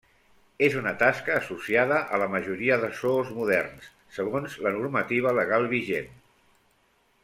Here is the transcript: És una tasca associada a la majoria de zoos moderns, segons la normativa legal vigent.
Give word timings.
És 0.67 0.77
una 0.79 0.93
tasca 1.03 1.35
associada 1.41 1.99
a 2.17 2.19
la 2.23 2.29
majoria 2.37 2.79
de 2.85 2.91
zoos 3.03 3.31
moderns, 3.37 3.93
segons 4.19 4.59
la 4.67 4.75
normativa 4.81 5.39
legal 5.45 5.73
vigent. 5.79 6.15